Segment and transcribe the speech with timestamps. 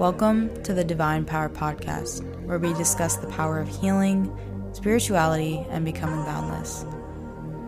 [0.00, 4.34] Welcome to the Divine Power Podcast, where we discuss the power of healing,
[4.72, 6.86] spirituality, and becoming boundless.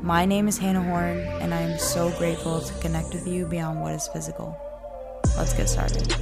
[0.00, 3.82] My name is Hannah Horn, and I am so grateful to connect with you beyond
[3.82, 4.58] what is physical.
[5.36, 6.16] Let's get started.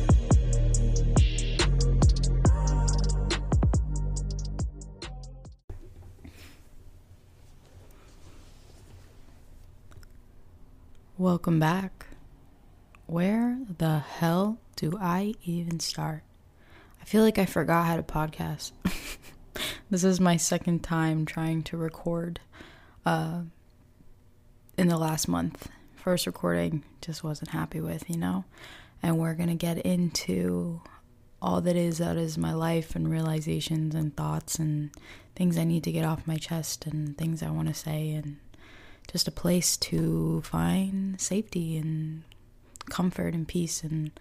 [11.17, 12.07] Welcome back.
[13.07, 16.23] Where the hell do I even start?
[17.03, 18.73] I feel like I forgot how to podcast.
[19.91, 22.41] this is my second time trying to record
[23.05, 23.43] uh,
[24.79, 25.69] in the last month.
[25.97, 28.47] First recording just wasn't happy with, you know?
[29.03, 30.81] And we're going to get into
[31.43, 34.93] all that is that is my life and realizations and thoughts and
[35.37, 38.39] things I need to get off my chest and things I want to say and
[39.13, 42.23] just a place to find safety and
[42.89, 44.13] comfort and peace and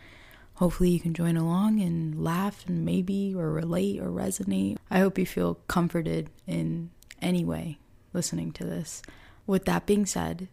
[0.60, 4.78] hopefully you can join along and laugh and maybe or relate or resonate.
[4.92, 6.90] I hope you feel comforted in
[7.22, 7.80] any way
[8.12, 9.02] listening to this.
[9.48, 10.50] With that being said,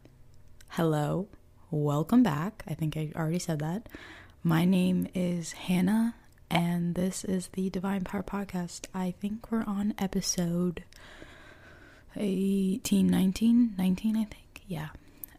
[0.69, 1.27] hello,
[1.73, 2.63] welcome back.
[2.69, 3.89] I think I already said that.
[4.45, 6.15] My name is Hannah
[6.49, 8.87] and this is the Divine Power Podcast.
[8.95, 10.85] I think we're on episode
[12.15, 14.63] 18, 19, 19, I think.
[14.69, 14.91] Yeah.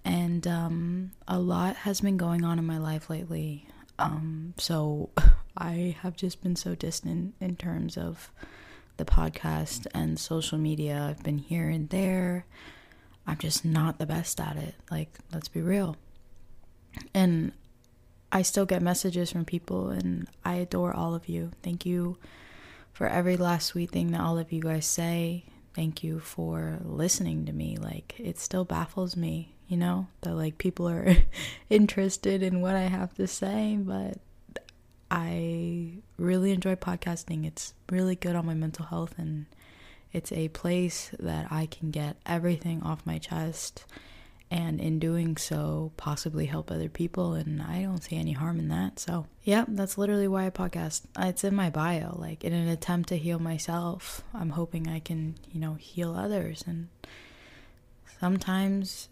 [0.04, 3.66] And um, a lot has been going on in my life lately.
[4.00, 5.09] Um, so
[5.58, 8.31] I have just been so distant in terms of
[8.98, 11.08] the podcast and social media.
[11.09, 12.45] I've been here and there.
[13.25, 14.75] I'm just not the best at it.
[14.90, 15.97] Like, let's be real.
[17.13, 17.52] And
[18.31, 21.52] I still get messages from people, and I adore all of you.
[21.62, 22.18] Thank you
[22.94, 25.46] for every last sweet thing that all of you guys say.
[25.75, 27.78] Thank you for listening to me.
[27.78, 31.16] Like, it still baffles me, you know, that like people are
[31.69, 34.17] interested in what I have to say, but
[35.09, 37.45] I really enjoy podcasting.
[37.45, 39.45] It's really good on my mental health, and
[40.13, 43.85] it's a place that I can get everything off my chest
[44.50, 48.69] and in doing so possibly help other people and i don't see any harm in
[48.69, 52.67] that so yeah that's literally why i podcast it's in my bio like in an
[52.67, 56.88] attempt to heal myself i'm hoping i can you know heal others and
[58.19, 59.09] sometimes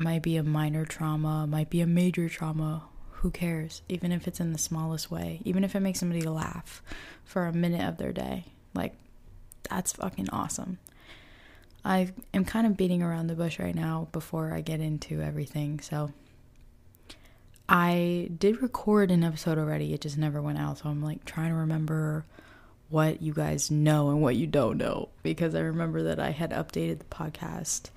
[0.00, 4.40] might be a minor trauma might be a major trauma who cares even if it's
[4.40, 6.82] in the smallest way even if it makes somebody laugh
[7.24, 8.94] for a minute of their day like
[9.68, 10.78] that's fucking awesome
[11.86, 15.78] I am kind of beating around the bush right now before I get into everything.
[15.78, 16.10] So
[17.68, 20.78] I did record an episode already, it just never went out.
[20.78, 22.24] So I'm like trying to remember
[22.88, 26.50] what you guys know and what you don't know because I remember that I had
[26.50, 27.90] updated the podcast,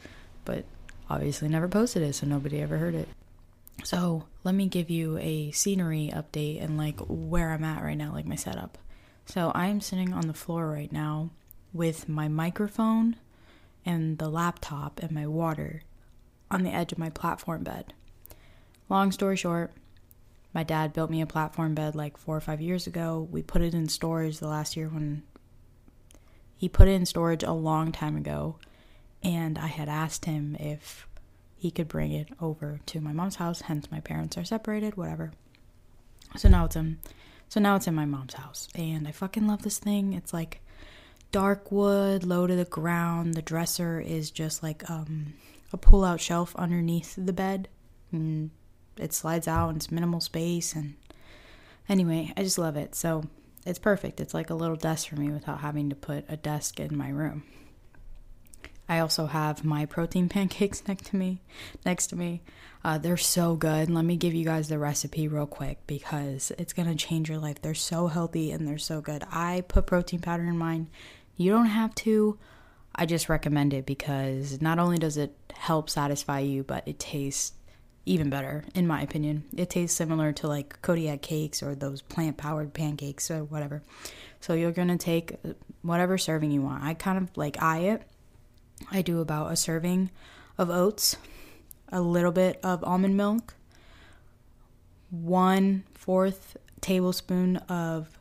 [0.46, 0.66] but
[1.10, 3.08] obviously never posted it, so nobody ever heard it.
[3.84, 8.12] So let me give you a scenery update and like where I'm at right now,
[8.12, 8.78] like my setup.
[9.26, 11.30] So I'm sitting on the floor right now
[11.72, 13.16] with my microphone
[13.86, 15.84] and the laptop and my water
[16.52, 17.94] on the edge of my platform bed.
[18.90, 19.72] Long story short,
[20.54, 23.28] my dad built me a platform bed like four or five years ago.
[23.32, 25.24] We put it in storage the last year when
[26.58, 28.58] he put it in storage a long time ago.
[29.24, 31.08] And I had asked him if
[31.58, 35.32] he could bring it over to my mom's house, hence my parents are separated, whatever.
[36.38, 37.00] So now it's in
[37.50, 38.68] so now it's in my mom's house.
[38.76, 40.14] And I fucking love this thing.
[40.14, 40.62] It's like
[41.32, 43.34] dark wood, low to the ground.
[43.34, 45.34] The dresser is just like um,
[45.74, 47.68] a pull out shelf underneath the bed.
[48.12, 48.52] And
[48.98, 50.76] it slides out and it's minimal space.
[50.76, 50.96] And
[51.90, 52.94] anyway, I just love it.
[52.94, 53.24] So
[53.66, 54.20] it's perfect.
[54.20, 57.10] It's like a little desk for me without having to put a desk in my
[57.10, 57.44] room.
[58.90, 61.42] I also have my protein pancakes next to me.
[61.86, 62.42] Next to me,
[62.84, 63.90] uh, they're so good.
[63.90, 67.62] Let me give you guys the recipe real quick because it's gonna change your life.
[67.62, 69.24] They're so healthy and they're so good.
[69.32, 70.88] I put protein powder in mine.
[71.38, 72.38] You don't have to.
[72.96, 77.54] I just recommend it because not only does it help satisfy you, but it tastes
[78.06, 79.44] even better, in my opinion.
[79.56, 83.84] It tastes similar to like Kodiak cakes or those plant powered pancakes or whatever.
[84.40, 85.36] So you're gonna take
[85.84, 86.84] whatever serving you want.
[86.84, 88.02] I kind of like eye it.
[88.92, 90.10] I do about a serving
[90.58, 91.18] of oats,
[91.92, 93.56] a little bit of almond milk,
[95.10, 98.20] one fourth tablespoon of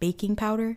[0.00, 0.76] baking powder.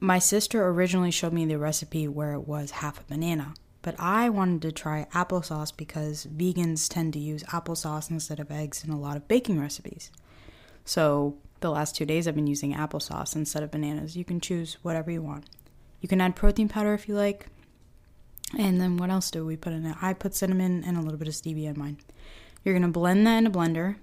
[0.00, 4.28] My sister originally showed me the recipe where it was half a banana, but I
[4.28, 8.98] wanted to try applesauce because vegans tend to use applesauce instead of eggs in a
[8.98, 10.10] lot of baking recipes.
[10.84, 14.16] So the last two days I've been using applesauce instead of bananas.
[14.16, 15.46] You can choose whatever you want.
[16.00, 17.46] You can add protein powder if you like.
[18.58, 19.96] And then what else do we put in it?
[20.02, 21.98] I put cinnamon and a little bit of stevia in mine.
[22.64, 23.96] You're gonna blend that in a blender.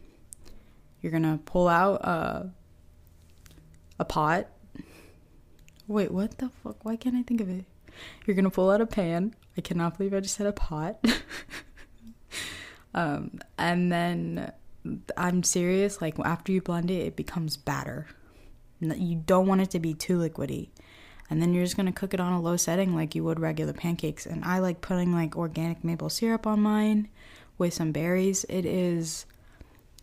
[1.01, 2.49] You're gonna pull out a,
[3.99, 4.47] a pot.
[5.87, 6.83] Wait, what the fuck?
[6.83, 7.65] Why can't I think of it?
[8.25, 9.35] You're gonna pull out a pan.
[9.57, 11.03] I cannot believe I just said a pot.
[12.93, 14.51] um, and then
[15.17, 16.01] I'm serious.
[16.01, 18.07] Like after you blend it, it becomes batter.
[18.79, 20.69] You don't want it to be too liquidy.
[21.29, 23.73] And then you're just gonna cook it on a low setting like you would regular
[23.73, 24.25] pancakes.
[24.25, 27.09] And I like putting like organic maple syrup on mine
[27.57, 28.45] with some berries.
[28.49, 29.25] It is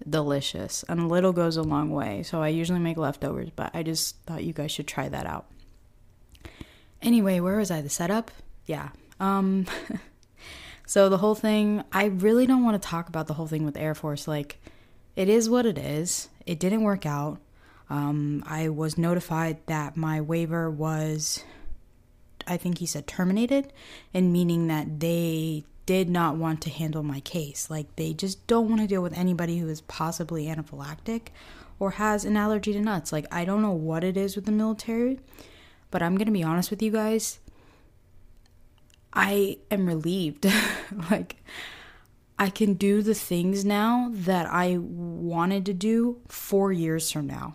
[0.08, 2.22] delicious, and a little goes a long way.
[2.22, 5.46] So I usually make leftovers, but I just thought you guys should try that out.
[7.02, 7.80] Anyway, where was I?
[7.80, 8.30] The setup?
[8.66, 8.90] Yeah.
[9.20, 9.66] Um.
[10.86, 13.76] so the whole thing, I really don't want to talk about the whole thing with
[13.76, 14.26] Air Force.
[14.26, 14.58] Like,
[15.16, 16.28] it is what it is.
[16.46, 17.38] It didn't work out.
[17.90, 21.44] Um, I was notified that my waiver was,
[22.46, 23.72] I think he said terminated,
[24.12, 27.69] and meaning that they did not want to handle my case.
[27.69, 31.28] Like, they just don't want to deal with anybody who is possibly anaphylactic
[31.78, 33.12] or has an allergy to nuts.
[33.12, 35.20] Like, I don't know what it is with the military,
[35.90, 37.38] but I'm going to be honest with you guys.
[39.12, 40.46] I am relieved.
[41.10, 41.36] like,
[42.38, 47.54] I can do the things now that I wanted to do four years from now.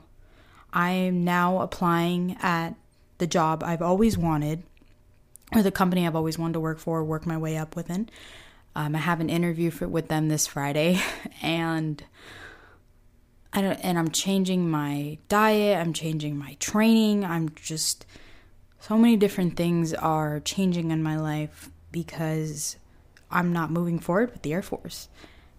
[0.74, 2.75] I am now applying at
[3.18, 4.63] the job I've always wanted,
[5.54, 8.10] or the company I've always wanted to work for, work my way up within.
[8.75, 11.01] Um, I have an interview for, with them this Friday,
[11.42, 12.04] and
[13.51, 15.77] I don't, and I'm changing my diet.
[15.77, 17.25] I'm changing my training.
[17.25, 18.06] I'm just
[18.80, 22.77] so many different things are changing in my life because
[23.31, 25.10] I'm not moving forward with the Air Force.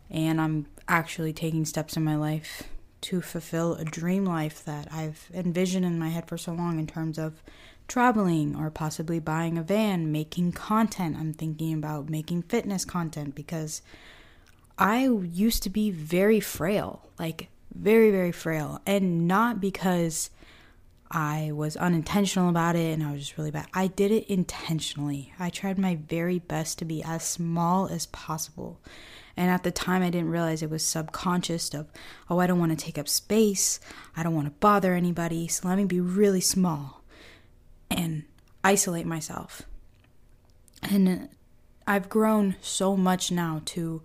[0.09, 2.65] And I'm actually taking steps in my life
[3.03, 6.87] to fulfill a dream life that I've envisioned in my head for so long in
[6.87, 7.43] terms of
[7.89, 11.17] traveling or possibly buying a van, making content.
[11.19, 13.83] I'm thinking about making fitness content because
[14.79, 18.81] I used to be very frail, like very, very frail.
[18.87, 20.31] And not because
[21.11, 23.67] I was unintentional about it and I was just really bad.
[23.75, 25.33] I did it intentionally.
[25.39, 28.81] I tried my very best to be as small as possible.
[29.37, 31.91] And at the time, I didn't realize it was subconscious of,
[32.29, 33.81] oh, I don't want to take up space.
[34.17, 35.49] I don't want to bother anybody.
[35.49, 37.03] So let me be really small
[37.91, 38.25] and
[38.63, 39.63] isolate myself.
[40.83, 41.29] And
[41.87, 44.03] I've grown so much now to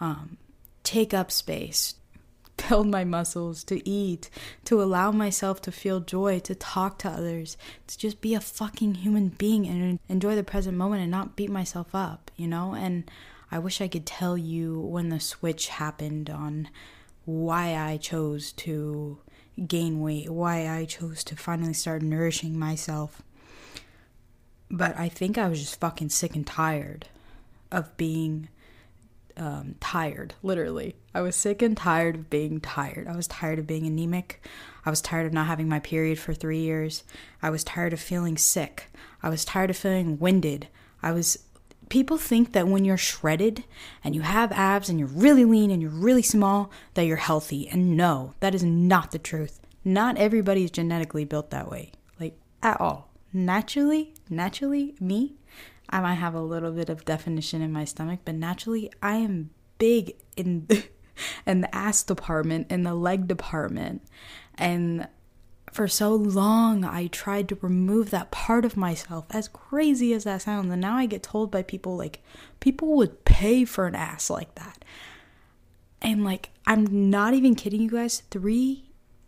[0.00, 0.36] um,
[0.82, 1.94] take up space,
[2.68, 4.30] build my muscles, to eat,
[4.64, 7.56] to allow myself to feel joy, to talk to others,
[7.86, 11.50] to just be a fucking human being and enjoy the present moment and not beat
[11.50, 12.74] myself up, you know?
[12.74, 13.10] And
[13.50, 16.68] I wish I could tell you when the switch happened on
[17.24, 19.18] why I chose to
[19.66, 23.22] gain weight, why I chose to finally start nourishing myself.
[24.70, 27.06] But I think I was just fucking sick and tired
[27.70, 28.48] of being
[29.36, 30.94] um, tired, literally.
[31.14, 33.08] I was sick and tired of being tired.
[33.08, 34.44] I was tired of being anemic.
[34.84, 37.04] I was tired of not having my period for three years.
[37.42, 38.86] I was tired of feeling sick.
[39.22, 40.68] I was tired of feeling winded.
[41.02, 41.38] I was.
[41.88, 43.64] People think that when you're shredded
[44.02, 47.68] and you have abs and you're really lean and you're really small, that you're healthy.
[47.68, 49.60] And no, that is not the truth.
[49.84, 51.92] Not everybody is genetically built that way.
[52.18, 53.10] Like, at all.
[53.32, 55.34] Naturally, naturally, me,
[55.90, 59.50] I might have a little bit of definition in my stomach, but naturally, I am
[59.78, 60.84] big in the,
[61.46, 64.02] in the ass department, in the leg department.
[64.56, 65.08] And
[65.74, 70.42] for so long, I tried to remove that part of myself, as crazy as that
[70.42, 70.70] sounds.
[70.70, 72.22] And now I get told by people, like,
[72.60, 74.84] people would pay for an ass like that.
[76.00, 78.22] And, like, I'm not even kidding you guys.
[78.30, 78.84] Three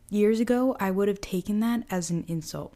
[0.08, 2.74] years ago, I would have taken that as an insult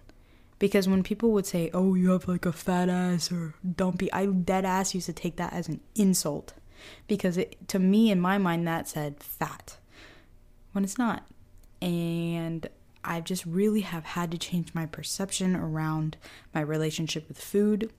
[0.58, 4.26] because when people would say, "Oh, you have like a fat ass" or "Dumpy," I
[4.26, 6.54] dead ass used to take that as an insult
[7.06, 9.78] because it to me in my mind that said fat
[10.72, 11.24] when it's not.
[11.80, 12.68] And
[13.04, 16.16] I just really have had to change my perception around
[16.54, 17.90] my relationship with food,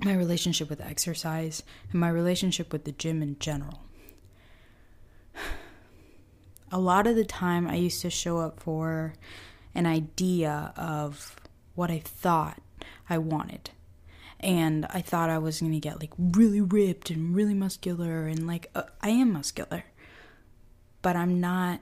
[0.00, 3.82] my relationship with exercise, and my relationship with the gym in general.
[6.72, 9.14] A lot of the time, I used to show up for
[9.74, 11.36] an idea of
[11.74, 12.60] what I thought
[13.08, 13.70] I wanted.
[14.38, 18.46] And I thought I was going to get like really ripped and really muscular and
[18.46, 19.84] like uh, I am muscular.
[21.02, 21.80] But I'm not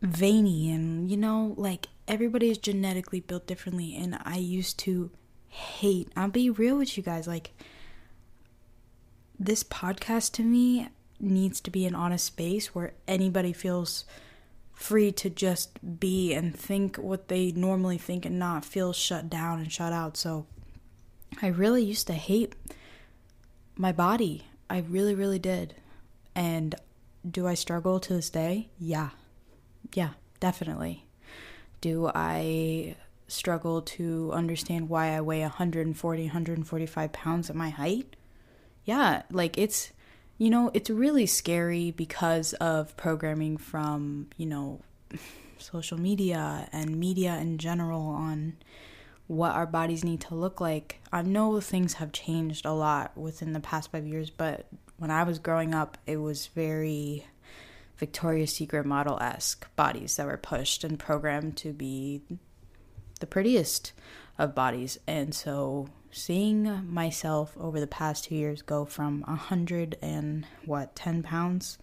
[0.00, 5.10] veiny and you know like everybody is genetically built differently and I used to
[5.48, 7.50] hate I'll be real with you guys like
[9.38, 10.88] this podcast to me
[11.20, 14.04] needs to be an honest space where anybody feels
[14.78, 19.58] free to just be and think what they normally think and not feel shut down
[19.58, 20.16] and shut out.
[20.16, 20.46] So
[21.42, 22.54] I really used to hate
[23.76, 24.46] my body.
[24.70, 25.74] I really, really did.
[26.34, 26.76] And
[27.28, 28.68] do I struggle to this day?
[28.78, 29.10] Yeah.
[29.94, 31.06] Yeah, definitely.
[31.80, 32.96] Do I
[33.28, 38.16] struggle to understand why I weigh 140, 145 pounds at my height?
[38.84, 39.92] Yeah, like it's
[40.38, 44.80] you know, it's really scary because of programming from, you know,
[45.58, 48.56] social media and media in general on
[49.26, 51.00] what our bodies need to look like.
[51.12, 54.66] I know things have changed a lot within the past five years, but
[54.96, 57.26] when I was growing up, it was very
[57.98, 62.22] Victoria's Secret model esque bodies that were pushed and programmed to be
[63.20, 63.92] the prettiest
[64.38, 64.98] of bodies.
[65.06, 70.94] And so seeing myself over the past two years go from a hundred and what,
[70.94, 71.78] 10 pounds,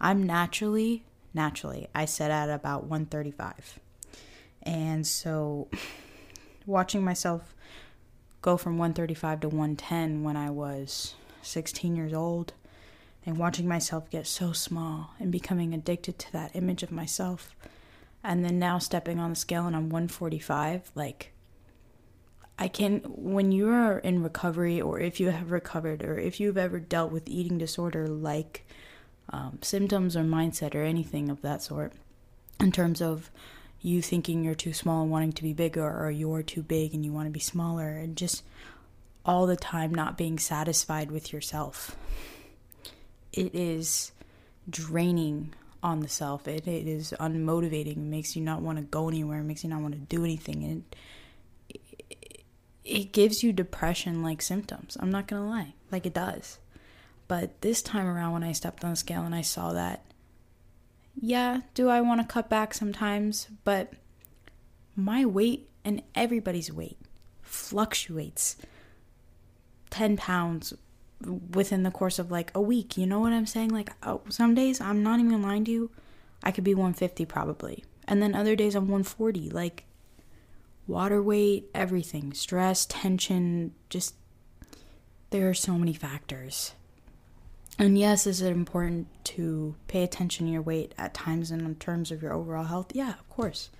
[0.00, 3.78] I'm naturally, naturally, I set at about 135.
[4.64, 5.68] And so
[6.66, 7.54] watching myself
[8.42, 12.52] go from 135 to 110 when I was 16 years old
[13.24, 17.54] and watching myself get so small and becoming addicted to that image of myself.
[18.24, 21.32] And then now stepping on the scale and I'm 145 like
[22.58, 26.58] I can when you are in recovery or if you have recovered or if you've
[26.58, 28.64] ever dealt with eating disorder like
[29.30, 31.92] um, symptoms or mindset or anything of that sort
[32.60, 33.30] in terms of
[33.80, 37.04] you thinking you're too small and wanting to be bigger or you're too big and
[37.04, 38.44] you want to be smaller and just
[39.24, 41.96] all the time not being satisfied with yourself
[43.32, 44.12] it is
[44.68, 46.46] draining on the self.
[46.46, 47.92] It, it is unmotivating.
[47.92, 49.40] It makes you not want to go anywhere.
[49.40, 50.84] It makes you not want to do anything.
[51.68, 51.78] It,
[52.10, 52.44] it,
[52.84, 54.96] it gives you depression like symptoms.
[55.00, 55.74] I'm not going to lie.
[55.90, 56.58] Like it does.
[57.28, 60.04] But this time around, when I stepped on the scale and I saw that,
[61.20, 63.48] yeah, do I want to cut back sometimes?
[63.64, 63.92] But
[64.96, 66.98] my weight and everybody's weight
[67.42, 68.56] fluctuates
[69.90, 70.74] 10 pounds
[71.54, 72.96] within the course of like a week.
[72.96, 73.70] You know what I'm saying?
[73.70, 75.90] Like oh, some days I'm not even lying to you,
[76.42, 77.84] I could be 150 probably.
[78.06, 79.50] And then other days I'm 140.
[79.50, 79.84] Like
[80.86, 84.14] water weight, everything, stress, tension, just
[85.30, 86.72] there are so many factors.
[87.78, 91.74] And yes, is it important to pay attention to your weight at times and in
[91.76, 92.94] terms of your overall health?
[92.94, 93.70] Yeah, of course.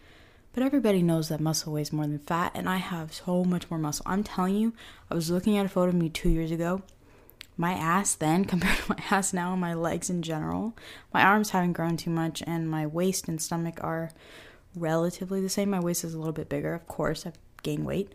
[0.55, 3.79] But everybody knows that muscle weighs more than fat, and I have so much more
[3.79, 4.05] muscle.
[4.09, 4.73] I'm telling you,
[5.11, 6.83] I was looking at a photo of me two years ago,
[7.57, 10.77] my ass then compared to my ass now and my legs in general.
[11.13, 14.11] My arms haven't grown too much, and my waist and stomach are
[14.75, 15.71] relatively the same.
[15.71, 17.27] My waist is a little bit bigger, of course.
[17.27, 18.11] I've gained weight,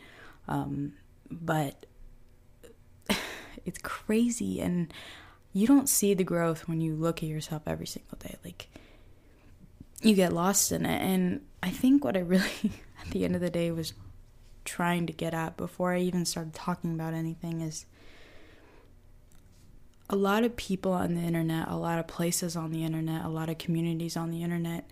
[0.48, 0.94] um,
[1.30, 1.86] but
[3.66, 4.94] it's crazy, and
[5.54, 8.36] you don't see the growth when you look at yourself every single day.
[8.44, 8.70] Like
[10.02, 13.42] you get lost in it, and I think what I really, at the end of
[13.42, 13.94] the day, was
[14.66, 17.86] trying to get at before I even started talking about anything is
[20.10, 23.30] a lot of people on the internet, a lot of places on the internet, a
[23.30, 24.90] lot of communities on the internet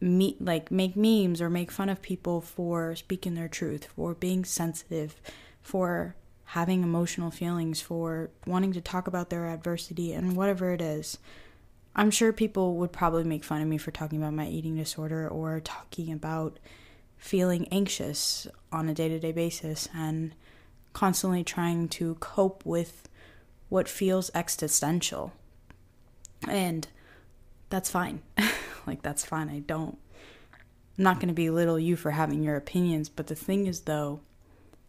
[0.00, 4.44] meet like make memes or make fun of people for speaking their truth, for being
[4.44, 5.20] sensitive,
[5.60, 6.14] for
[6.44, 11.18] having emotional feelings, for wanting to talk about their adversity and whatever it is.
[11.96, 15.28] I'm sure people would probably make fun of me for talking about my eating disorder
[15.28, 16.58] or talking about
[17.16, 20.32] feeling anxious on a day-to-day basis and
[20.92, 23.08] constantly trying to cope with
[23.68, 25.32] what feels existential.
[26.46, 26.86] And
[27.70, 28.22] that's fine.
[28.86, 29.48] like, that's fine.
[29.48, 29.98] I don't,
[30.96, 33.08] I'm not going to belittle you for having your opinions.
[33.08, 34.20] But the thing is, though,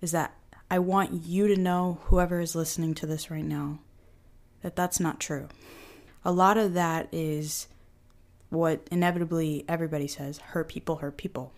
[0.01, 0.33] is that
[0.71, 3.79] I want you to know, whoever is listening to this right now,
[4.61, 5.47] that that's not true.
[6.23, 7.67] A lot of that is
[8.49, 11.53] what inevitably everybody says hurt people, hurt people.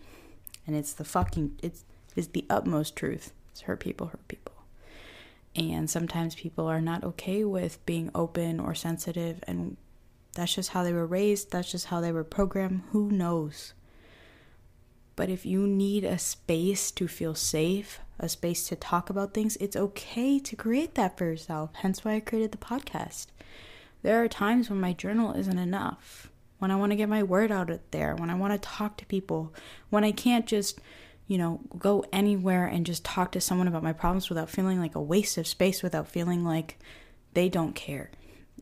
[0.67, 1.83] And it's the fucking, it's,
[2.15, 3.33] it's the utmost truth.
[3.51, 4.50] It's hurt people, hurt people.
[5.55, 9.75] And sometimes people are not okay with being open or sensitive, and
[10.33, 12.83] that's just how they were raised, that's just how they were programmed.
[12.91, 13.73] Who knows?
[15.17, 19.57] But if you need a space to feel safe, a space to talk about things,
[19.57, 21.71] it's okay to create that for yourself.
[21.73, 23.27] Hence why I created the podcast.
[24.03, 27.51] There are times when my journal isn't enough, when I want to get my word
[27.51, 29.53] out there, when I want to talk to people,
[29.89, 30.79] when I can't just
[31.31, 34.95] you know, go anywhere and just talk to someone about my problems without feeling like
[34.95, 36.77] a waste of space, without feeling like
[37.31, 38.11] they don't care.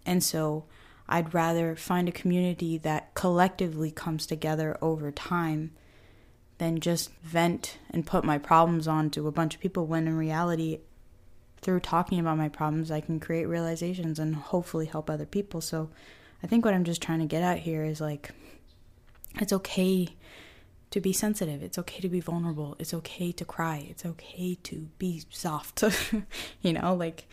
[0.05, 0.65] And so
[1.07, 5.71] I'd rather find a community that collectively comes together over time
[6.59, 10.77] than just vent and put my problems onto a bunch of people when in reality
[11.61, 15.61] through talking about my problems I can create realizations and hopefully help other people.
[15.61, 15.89] So
[16.43, 18.29] I think what I'm just trying to get at here is like
[19.41, 20.07] it's okay
[20.91, 21.61] to be sensitive.
[21.61, 22.75] It's okay to be vulnerable.
[22.79, 23.85] It's okay to cry.
[23.89, 25.83] It's okay to be soft.
[26.61, 27.27] you know, like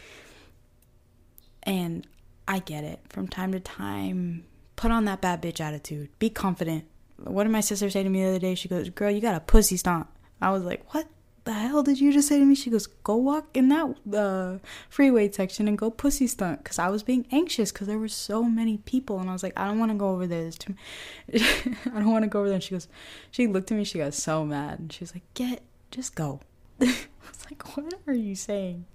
[1.63, 2.07] and
[2.47, 3.01] I get it.
[3.09, 4.45] From time to time,
[4.77, 6.11] put on that bad bitch attitude.
[6.19, 6.85] Be confident.
[7.19, 8.55] What did my sister say to me the other day?
[8.55, 10.09] She goes, Girl, you got a pussy stomp.
[10.41, 11.07] I was like, What
[11.47, 12.55] the hell did you just say to me?
[12.55, 14.59] She goes, Go walk in that uh,
[14.91, 16.63] free weight section and go pussy stunt.
[16.63, 19.21] Because I was being anxious because there were so many people.
[19.21, 20.51] And I was like, I don't want to go over there.
[20.51, 20.75] Too
[21.33, 21.41] I
[21.85, 22.57] don't want to go over there.
[22.57, 22.89] And she goes,
[23.31, 23.85] She looked at me.
[23.85, 24.81] She got so mad.
[24.81, 26.41] And she was like, Get, just go.
[26.81, 28.87] I was like, What are you saying?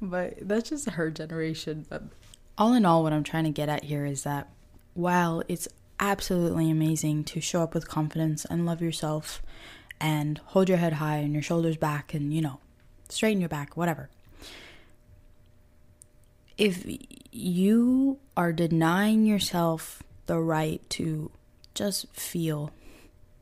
[0.00, 1.84] But that's just her generation.
[1.88, 2.04] But
[2.56, 4.48] all in all, what I'm trying to get at here is that
[4.94, 5.66] while it's
[6.00, 9.42] absolutely amazing to show up with confidence and love yourself
[10.00, 12.60] and hold your head high and your shoulders back and, you know,
[13.08, 14.10] straighten your back, whatever.
[16.56, 16.84] If
[17.30, 21.30] you are denying yourself the right to
[21.74, 22.72] just feel,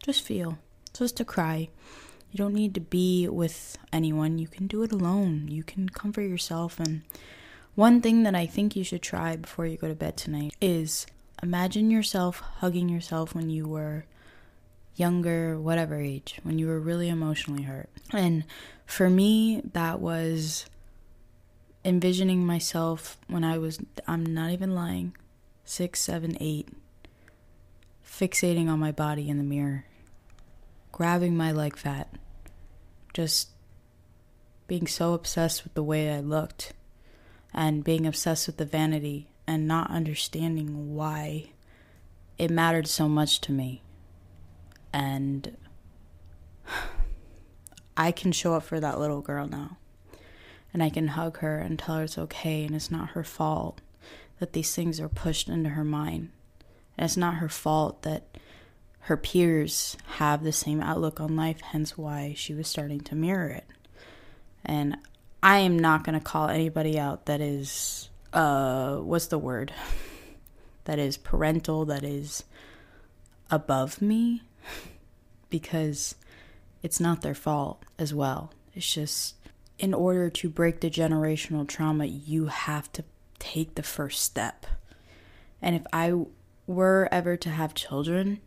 [0.03, 0.59] just feel,
[0.97, 1.69] just to cry,
[2.31, 4.39] you don't need to be with anyone.
[4.39, 5.49] You can do it alone.
[5.49, 7.03] You can comfort yourself and
[7.77, 11.07] one thing that I think you should try before you go to bed tonight is
[11.43, 14.07] imagine yourself hugging yourself when you were
[14.97, 17.88] younger, whatever age, when you were really emotionally hurt.
[18.12, 18.45] And
[18.87, 20.67] for me, that was
[21.85, 25.15] envisioning myself when I was, I'm not even lying,
[25.65, 26.69] six, seven, eight,
[28.05, 29.85] fixating on my body in the mirror,
[30.91, 32.09] grabbing my leg fat,
[33.12, 33.50] just
[34.67, 36.73] being so obsessed with the way I looked
[37.55, 41.50] and being obsessed with the vanity and not understanding why
[42.37, 43.83] it mattered so much to me.
[44.97, 45.59] And
[47.99, 49.76] I can show up for that little girl now.
[50.73, 53.82] And I can hug her and tell her it's okay and it's not her fault
[54.39, 56.30] that these things are pushed into her mind.
[56.97, 58.39] And it's not her fault that
[59.00, 63.50] her peers have the same outlook on life, hence why she was starting to mirror
[63.50, 63.67] it.
[64.65, 64.97] And
[65.43, 69.75] I am not going to call anybody out that is, uh, what's the word?
[70.85, 72.45] That is parental, that is
[73.50, 74.43] above me,
[75.50, 76.15] because
[76.83, 78.52] it's not their fault as well.
[78.75, 79.35] It's just,
[79.79, 83.05] in order to break the generational trauma, you have to
[83.39, 84.67] take the first step.
[85.63, 86.13] And if I
[86.67, 88.41] were ever to have children,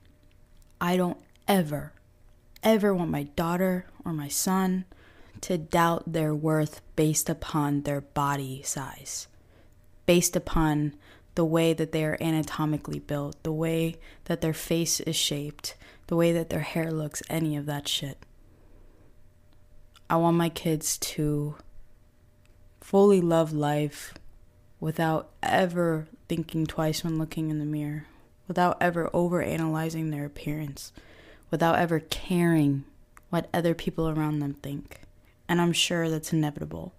[0.79, 1.93] I don't ever,
[2.63, 4.85] ever want my daughter or my son
[5.41, 9.27] to doubt their worth based upon their body size,
[10.05, 10.93] based upon
[11.35, 15.75] the way that they are anatomically built, the way that their face is shaped,
[16.09, 18.17] the way that their hair looks, any of that shit.
[20.09, 21.55] I want my kids to
[22.81, 24.13] fully love life
[24.79, 28.05] without ever thinking twice when looking in the mirror,
[28.47, 30.91] without ever over analyzing their appearance,
[31.51, 32.83] without ever caring
[33.29, 35.01] what other people around them think
[35.49, 36.93] and I'm sure that's inevitable,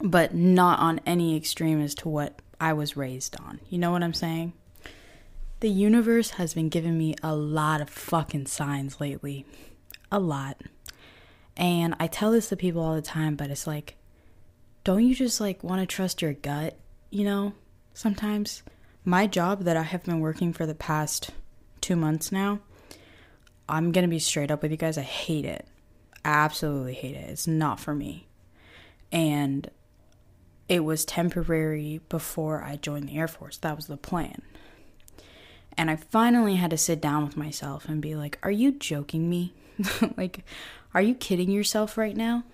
[0.00, 3.60] but not on any extreme as to what I was raised on.
[3.68, 4.54] You know what I'm saying?
[5.60, 9.46] The universe has been giving me a lot of fucking signs lately.
[10.12, 10.60] A lot.
[11.56, 13.96] And I tell this to people all the time, but it's like,
[14.84, 16.76] don't you just like want to trust your gut,
[17.10, 17.54] you know?
[17.94, 18.62] Sometimes
[19.04, 21.30] my job that I have been working for the past
[21.80, 22.60] 2 months now,
[23.68, 25.66] I'm to be straight up with you guys, I hate it
[26.26, 27.30] I absolutely hate it.
[27.30, 28.26] It's not for me.
[29.12, 29.70] And
[30.68, 33.58] it was temporary before I joined the Air Force.
[33.58, 34.42] That was the plan.
[35.78, 39.28] And I finally had to sit down with myself and be like, Are you joking
[39.28, 39.54] me?
[40.16, 40.44] like,
[40.94, 42.44] are you kidding yourself right now?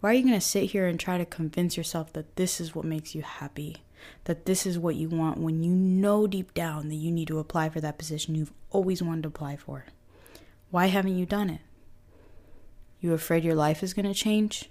[0.00, 2.74] Why are you going to sit here and try to convince yourself that this is
[2.74, 3.78] what makes you happy?
[4.24, 7.38] That this is what you want when you know deep down that you need to
[7.38, 9.86] apply for that position you've always wanted to apply for?
[10.70, 11.60] Why haven't you done it?
[13.00, 14.70] You afraid your life is going to change?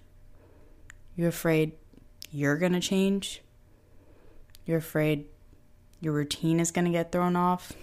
[1.15, 1.73] You're afraid
[2.31, 3.41] you're going to change?
[4.65, 5.25] You're afraid
[6.03, 7.73] your routine is going to get thrown off?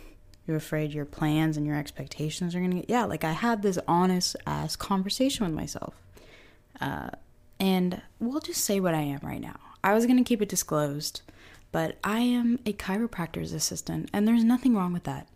[0.47, 2.91] You're afraid your plans and your expectations are going to get.
[2.91, 5.95] Yeah, like I had this honest ass conversation with myself.
[6.81, 7.11] Uh,
[7.59, 9.59] and we'll just say what I am right now.
[9.85, 11.23] I was going to keep it disclosed,
[11.73, 15.29] but I am a chiropractor's assistant, and there's nothing wrong with that.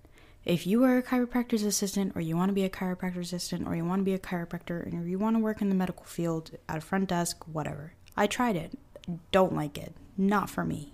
[0.44, 3.76] If you are a chiropractor's assistant, or you want to be a chiropractor's assistant, or
[3.76, 6.50] you want to be a chiropractor, and you want to work in the medical field
[6.68, 7.92] at a front desk, whatever.
[8.16, 8.78] I tried it.
[9.30, 9.94] Don't like it.
[10.16, 10.93] Not for me.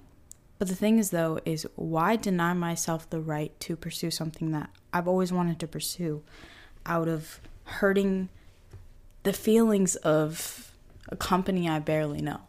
[0.61, 4.69] But the thing is, though, is why deny myself the right to pursue something that
[4.93, 6.23] I've always wanted to pursue
[6.85, 8.29] out of hurting
[9.23, 10.71] the feelings of
[11.09, 12.43] a company I barely know?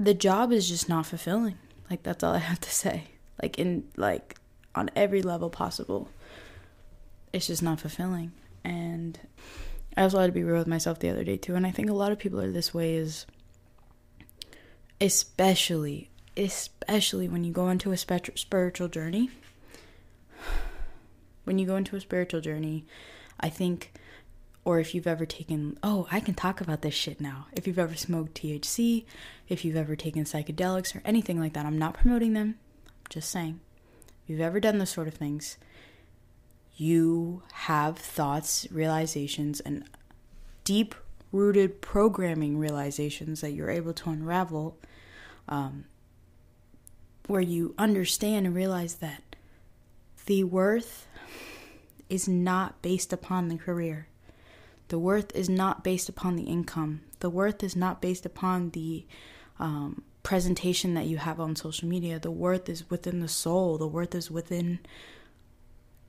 [0.00, 1.58] The job is just not fulfilling.
[1.90, 3.08] Like, that's all I have to say.
[3.42, 4.36] Like, in, like,
[4.74, 6.08] on every level possible.
[7.30, 8.32] It's just not fulfilling.
[8.64, 9.20] And
[9.98, 11.56] I also had to be real with myself the other day, too.
[11.56, 13.26] And I think a lot of people are this way, is
[14.98, 19.30] especially especially when you go into a spiritual journey.
[21.44, 22.84] When you go into a spiritual journey,
[23.38, 23.92] I think,
[24.64, 27.46] or if you've ever taken, oh, I can talk about this shit now.
[27.52, 29.04] If you've ever smoked THC,
[29.48, 33.30] if you've ever taken psychedelics or anything like that, I'm not promoting them, I'm just
[33.30, 33.60] saying.
[34.24, 35.56] If you've ever done those sort of things,
[36.76, 39.84] you have thoughts, realizations, and
[40.64, 40.94] deep
[41.32, 44.76] rooted programming realizations that you're able to unravel
[45.48, 45.84] um,
[47.26, 49.22] where you understand and realize that
[50.26, 51.06] the worth
[52.08, 54.08] is not based upon the career.
[54.88, 57.02] The worth is not based upon the income.
[57.20, 59.04] The worth is not based upon the
[59.58, 62.18] um, presentation that you have on social media.
[62.18, 63.78] The worth is within the soul.
[63.78, 64.78] The worth is within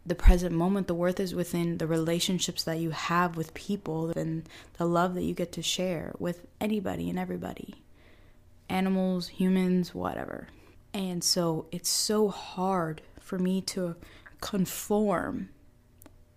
[0.06, 0.88] the present moment.
[0.88, 5.24] The worth is within the relationships that you have with people and the love that
[5.24, 7.76] you get to share with anybody and everybody
[8.70, 10.48] animals, humans, whatever.
[10.98, 13.96] And so it's so hard for me to
[14.42, 15.50] conform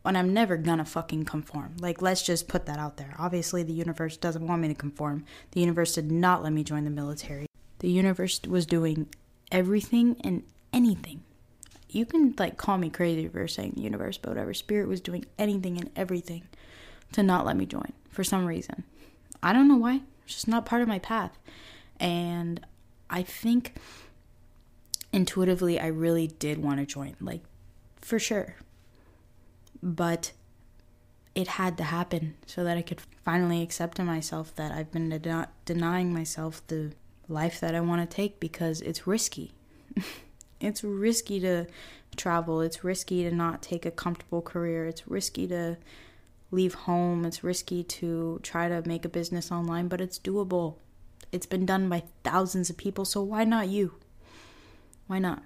[0.04, 1.76] and I'm never gonna fucking conform.
[1.78, 3.14] Like, let's just put that out there.
[3.18, 5.24] Obviously, the universe doesn't want me to conform.
[5.52, 7.46] The universe did not let me join the military.
[7.80, 9.08] The universe was doing
[9.52, 10.42] everything and
[10.72, 11.22] anything.
[11.90, 14.54] You can, like, call me crazy for saying the universe, but whatever.
[14.54, 16.44] Spirit was doing anything and everything
[17.12, 18.84] to not let me join for some reason.
[19.42, 20.00] I don't know why.
[20.24, 21.38] It's just not part of my path.
[21.98, 22.64] And
[23.10, 23.74] I think
[25.12, 27.42] intuitively I really did want to join, like
[28.00, 28.56] for sure.
[29.82, 30.32] But
[31.34, 35.08] it had to happen so that I could finally accept to myself that I've been
[35.08, 36.92] de- denying myself the
[37.28, 39.52] life that I want to take because it's risky.
[40.60, 41.66] it's risky to
[42.16, 45.78] travel, it's risky to not take a comfortable career, it's risky to
[46.50, 50.76] leave home, it's risky to try to make a business online, but it's doable.
[51.30, 53.94] It's been done by thousands of people, so why not you?
[55.10, 55.42] Why not?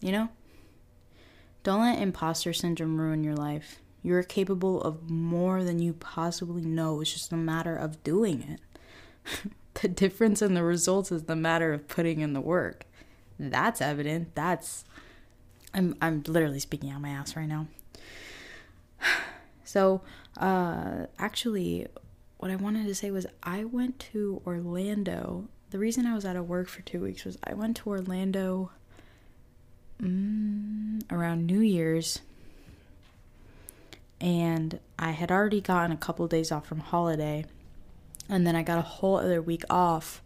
[0.00, 0.28] You know?
[1.62, 3.78] Don't let imposter syndrome ruin your life.
[4.02, 7.00] You're capable of more than you possibly know.
[7.00, 9.52] It's just a matter of doing it.
[9.80, 12.84] the difference in the results is the matter of putting in the work.
[13.38, 14.34] That's evident.
[14.34, 14.84] That's
[15.72, 17.68] I'm I'm literally speaking out my ass right now.
[19.62, 20.02] So,
[20.36, 21.86] uh actually
[22.38, 25.46] what I wanted to say was I went to Orlando.
[25.70, 28.72] The reason I was out of work for 2 weeks was I went to Orlando
[30.02, 32.20] mm, around New Year's,
[34.20, 37.44] and I had already gotten a couple of days off from holiday,
[38.28, 40.22] and then I got a whole other week off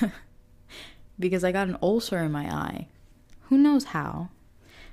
[1.18, 2.88] because I got an ulcer in my eye.
[3.48, 4.28] Who knows how?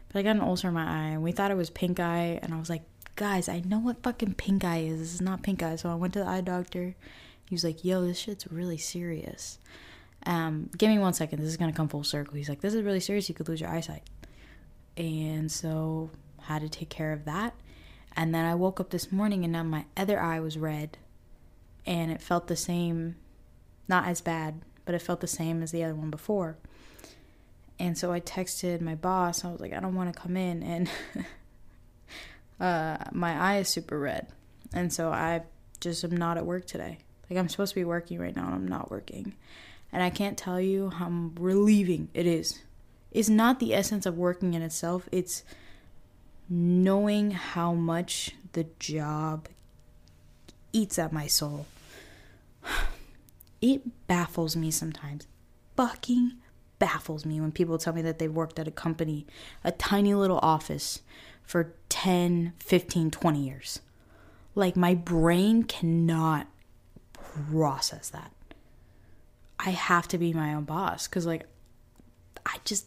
[0.09, 2.39] But I got an ulcer in my eye, and we thought it was pink eye,
[2.41, 2.83] and I was like,
[3.15, 4.99] guys, I know what fucking pink eye is.
[4.99, 5.75] This is not pink eye.
[5.77, 6.95] So I went to the eye doctor.
[7.47, 9.59] He was like, yo, this shit's really serious.
[10.25, 11.39] Um, give me one second.
[11.39, 12.35] This is gonna come full circle.
[12.35, 13.29] He's like, this is really serious.
[13.29, 14.03] You could lose your eyesight.
[14.97, 16.09] And so
[16.45, 17.53] had to take care of that.
[18.15, 20.97] And then I woke up this morning and now my other eye was red,
[21.85, 23.15] and it felt the same,
[23.87, 26.57] not as bad, but it felt the same as the other one before.
[27.77, 29.43] And so I texted my boss.
[29.43, 30.89] I was like, I don't want to come in, and
[32.59, 34.27] uh, my eye is super red,
[34.73, 35.41] and so I
[35.81, 36.99] just am not at work today.
[37.29, 39.35] Like I'm supposed to be working right now, and I'm not working.
[39.95, 42.59] And I can't tell you how relieving it is.
[43.13, 45.45] It's not the essence of working in itself, it's
[46.49, 49.47] knowing how much the job
[50.73, 51.65] eats at my soul.
[53.61, 55.25] It baffles me sometimes.
[55.75, 56.33] Fucking
[56.77, 59.25] baffles me when people tell me that they've worked at a company,
[59.63, 61.01] a tiny little office,
[61.41, 63.79] for 10, 15, 20 years.
[64.53, 66.47] Like, my brain cannot
[67.13, 68.31] process that.
[69.65, 71.45] I have to be my own boss because, like,
[72.45, 72.85] I just,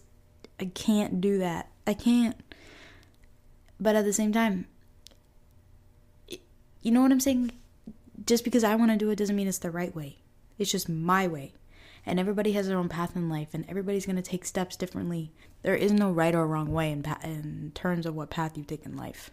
[0.61, 1.71] I can't do that.
[1.87, 2.37] I can't.
[3.81, 4.67] But at the same time,
[6.83, 7.53] you know what I'm saying?
[8.27, 10.19] Just because I want to do it doesn't mean it's the right way.
[10.57, 11.53] It's just my way.
[12.07, 15.33] And everybody has their own path in life, and everybody's going to take steps differently.
[15.63, 18.87] There is no right or wrong way in, in terms of what path you take
[18.87, 19.31] in life.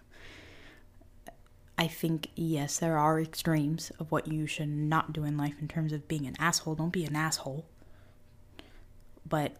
[1.77, 5.67] I think, yes, there are extremes of what you should not do in life in
[5.67, 6.75] terms of being an asshole.
[6.75, 7.65] Don't be an asshole.
[9.27, 9.57] But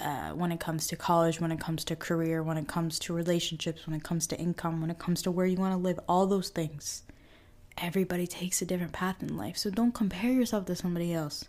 [0.00, 3.12] uh, when it comes to college, when it comes to career, when it comes to
[3.12, 6.00] relationships, when it comes to income, when it comes to where you want to live,
[6.08, 7.02] all those things.
[7.76, 11.44] Everybody takes a different path in life, so don't compare yourself to somebody else.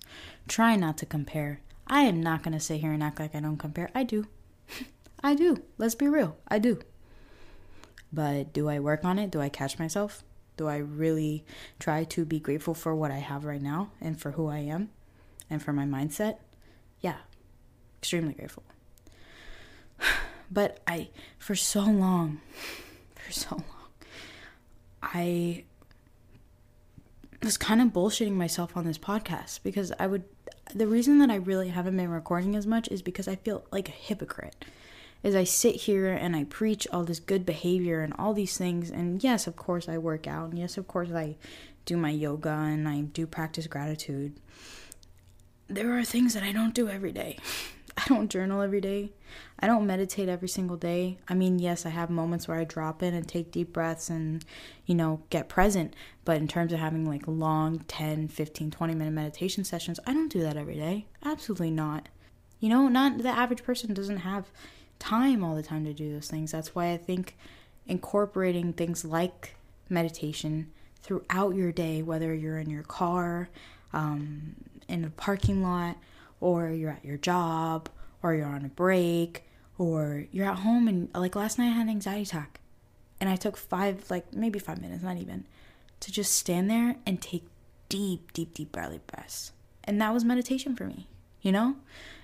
[0.47, 1.61] Try not to compare.
[1.87, 3.89] I am not going to sit here and act like I don't compare.
[3.93, 4.27] I do.
[5.23, 5.63] I do.
[5.77, 6.37] Let's be real.
[6.47, 6.79] I do.
[8.13, 9.31] But do I work on it?
[9.31, 10.23] Do I catch myself?
[10.55, 11.43] Do I really
[11.79, 14.91] try to be grateful for what I have right now and for who I am
[15.49, 16.37] and for my mindset?
[17.01, 17.17] Yeah,
[17.99, 18.63] extremely grateful.
[20.51, 22.39] But I, for so long,
[23.15, 23.87] for so long,
[25.01, 25.63] I
[27.41, 30.25] was kind of bullshitting myself on this podcast because I would,
[30.75, 33.89] the reason that I really haven't been recording as much is because I feel like
[33.89, 34.63] a hypocrite
[35.23, 38.91] is I sit here and I preach all this good behavior and all these things.
[38.91, 40.49] And yes, of course, I work out.
[40.49, 41.37] And yes, of course, I
[41.85, 44.33] do my yoga and I do practice gratitude.
[45.67, 47.37] There are things that I don't do every day.
[47.97, 49.11] I don't journal every day.
[49.59, 51.19] I don't meditate every single day.
[51.27, 54.43] I mean, yes, I have moments where I drop in and take deep breaths and,
[54.85, 55.95] you know, get present.
[56.25, 60.31] But in terms of having like long 10, 15, 20 minute meditation sessions, I don't
[60.31, 61.05] do that every day.
[61.23, 62.09] Absolutely not.
[62.59, 64.51] You know, not the average person doesn't have
[65.03, 66.51] time all the time to do those things.
[66.51, 67.35] That's why I think
[67.87, 69.55] incorporating things like
[69.89, 73.49] meditation throughout your day, whether you're in your car,
[73.91, 74.55] um,
[74.87, 75.97] in a parking lot,
[76.39, 77.89] or you're at your job,
[78.21, 79.43] or you're on a break,
[79.77, 82.61] or you're at home and like last night I had an anxiety attack.
[83.19, 85.45] And I took five, like maybe five minutes, not even,
[85.99, 87.43] to just stand there and take
[87.89, 89.51] deep, deep, deep belly breaths.
[89.83, 91.07] And that was meditation for me,
[91.41, 91.75] you know?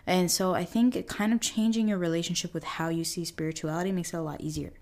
[0.10, 4.12] And so I think kind of changing your relationship with how you see spirituality makes
[4.12, 4.74] it a lot easier.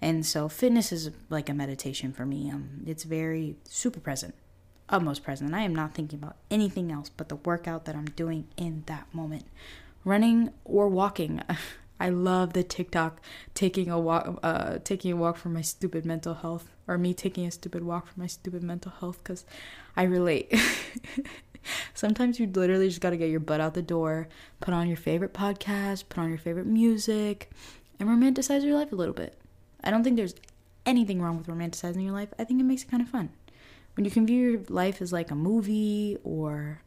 [0.00, 2.50] And so fitness is like a meditation for me.
[2.50, 4.34] Um, it's very super present,
[4.88, 5.52] utmost present.
[5.52, 9.14] I am not thinking about anything else but the workout that I'm doing in that
[9.14, 9.44] moment.
[10.06, 11.42] Running or walking.
[12.00, 13.20] I love the TikTok
[13.52, 17.46] taking a walk, uh, taking a walk for my stupid mental health, or me taking
[17.46, 19.44] a stupid walk for my stupid mental health, because
[19.98, 20.50] I relate.
[21.94, 24.28] Sometimes you literally just got to get your butt out the door,
[24.60, 27.50] put on your favorite podcast, put on your favorite music,
[27.98, 29.38] and romanticize your life a little bit.
[29.82, 30.34] I don't think there's
[30.86, 32.32] anything wrong with romanticizing your life.
[32.38, 33.30] I think it makes it kind of fun.
[33.94, 36.82] When you can view your life as like a movie or,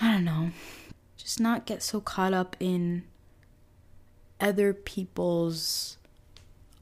[0.00, 0.50] I don't know,
[1.16, 3.04] just not get so caught up in
[4.40, 5.98] other people's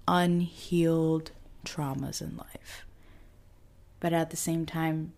[0.06, 1.32] unhealed
[1.64, 2.86] traumas in life.
[4.00, 5.12] But at the same time,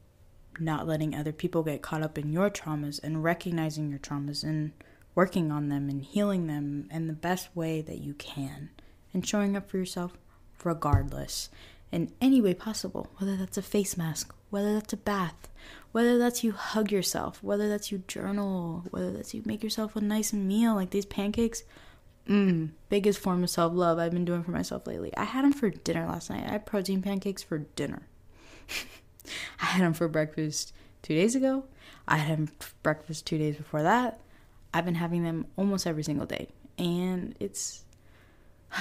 [0.58, 4.72] not letting other people get caught up in your traumas and recognizing your traumas and
[5.14, 8.70] working on them and healing them in the best way that you can
[9.12, 10.12] and showing up for yourself
[10.64, 11.48] regardless
[11.92, 15.48] in any way possible whether that's a face mask whether that's a bath
[15.92, 20.00] whether that's you hug yourself whether that's you journal whether that's you make yourself a
[20.00, 21.62] nice meal like these pancakes.
[22.28, 25.16] Mmm biggest form of self-love i've been doing for myself lately.
[25.16, 26.44] I had them for dinner last night.
[26.44, 28.02] I had protein pancakes for dinner
[29.60, 31.64] I had them for breakfast two days ago.
[32.06, 34.20] I had them for breakfast two days before that.
[34.72, 36.48] I've been having them almost every single day.
[36.78, 37.84] And it's.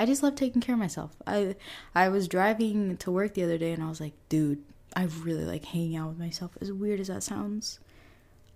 [0.00, 1.10] I just love taking care of myself.
[1.26, 1.56] I
[1.92, 4.62] I was driving to work the other day and I was like, dude,
[4.94, 6.52] I really like hanging out with myself.
[6.60, 7.80] As weird as that sounds,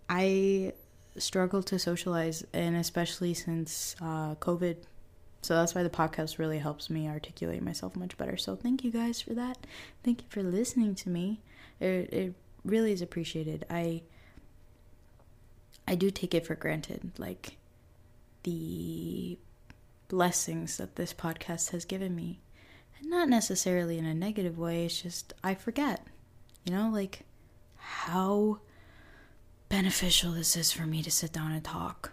[0.08, 0.72] I
[1.18, 4.76] struggle to socialize, and especially since uh, COVID
[5.42, 8.36] so that's why the podcast really helps me articulate myself much better.
[8.36, 9.58] So thank you guys for that.
[10.04, 11.40] Thank you for listening to me.
[11.80, 13.66] It it really is appreciated.
[13.68, 14.02] I
[15.86, 17.56] I do take it for granted like
[18.44, 19.36] the
[20.06, 22.40] blessings that this podcast has given me.
[23.00, 26.06] And not necessarily in a negative way, it's just I forget.
[26.64, 27.24] You know, like
[27.76, 28.60] how
[29.68, 32.12] beneficial this is for me to sit down and talk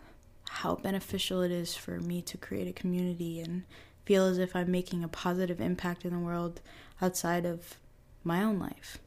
[0.59, 3.63] how beneficial it is for me to create a community and
[4.03, 6.59] feel as if I'm making a positive impact in the world
[7.01, 7.77] outside of
[8.25, 8.97] my own life.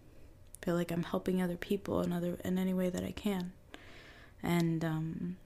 [0.63, 3.53] Feel like I'm helping other people in other in any way that I can.
[4.43, 5.37] And um,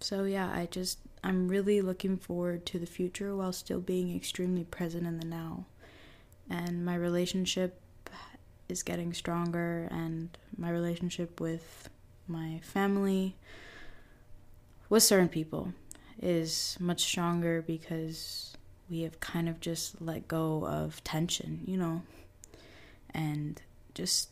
[0.00, 4.64] so yeah, I just I'm really looking forward to the future while still being extremely
[4.64, 5.66] present in the now.
[6.48, 7.80] And my relationship
[8.68, 11.88] is getting stronger and my relationship with
[12.26, 13.36] my family
[14.90, 15.72] with certain people
[16.20, 18.54] is much stronger because
[18.90, 22.02] we have kind of just let go of tension, you know,
[23.14, 23.62] and
[23.94, 24.28] just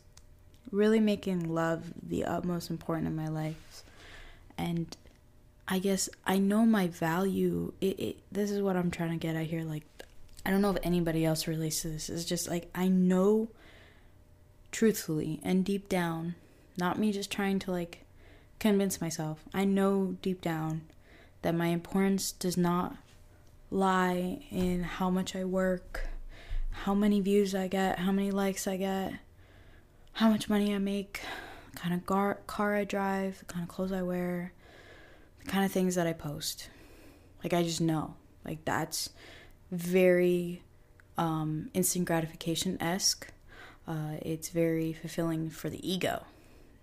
[0.71, 3.83] really making love the utmost important in my life.
[4.57, 4.95] And
[5.67, 7.73] I guess I know my value.
[7.79, 9.63] It, it, this is what I'm trying to get at here.
[9.63, 9.83] Like,
[10.45, 12.09] I don't know if anybody else relates to this.
[12.09, 13.47] It's just like I know
[14.71, 16.35] truthfully and deep down,
[16.77, 18.03] not me just trying to like
[18.59, 19.43] convince myself.
[19.53, 20.81] I know deep down
[21.41, 22.95] that my importance does not
[23.71, 26.07] lie in how much I work,
[26.71, 29.13] how many views I get, how many likes I get,
[30.13, 31.21] how much money I make,
[31.71, 34.53] the kind of gar- car I drive, the kind of clothes I wear,
[35.43, 36.69] the kind of things that I post.
[37.43, 38.15] Like, I just know.
[38.43, 39.11] Like, that's
[39.71, 40.63] very
[41.17, 43.31] um, instant gratification esque.
[43.87, 46.25] Uh, it's very fulfilling for the ego,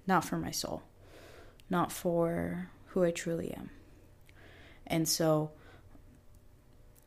[0.06, 0.82] not for my soul,
[1.70, 3.70] not for who I truly am.
[4.86, 5.50] And so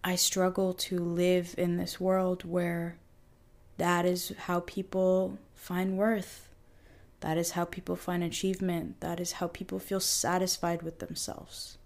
[0.03, 2.97] I struggle to live in this world where
[3.77, 6.49] that is how people find worth.
[7.21, 9.01] That is how people find achievement.
[9.01, 11.77] That is how people feel satisfied with themselves.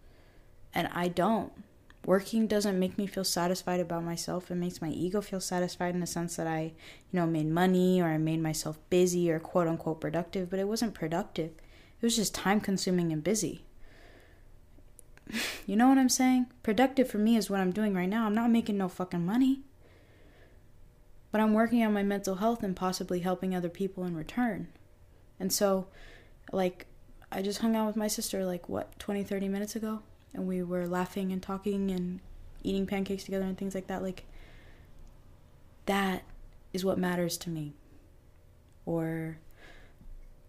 [0.74, 1.52] And I don't.
[2.06, 4.52] Working doesn't make me feel satisfied about myself.
[4.52, 6.74] It makes my ego feel satisfied in the sense that I,
[7.12, 10.68] you know, made money or I made myself busy or quote unquote productive, but it
[10.68, 11.52] wasn't productive.
[12.04, 13.64] It was just time consuming and busy.
[15.66, 16.48] You know what I'm saying?
[16.62, 18.26] Productive for me is what I'm doing right now.
[18.26, 19.62] I'm not making no fucking money.
[21.32, 24.68] But I'm working on my mental health and possibly helping other people in return.
[25.40, 25.88] And so,
[26.52, 26.88] like,
[27.32, 30.02] I just hung out with my sister, like, what, 20, 30 minutes ago?
[30.34, 32.20] And we were laughing and talking and
[32.62, 34.04] eating pancakes together and things like that.
[34.04, 34.26] Like,
[35.86, 36.24] that
[36.74, 37.76] is what matters to me.
[38.86, 39.38] Or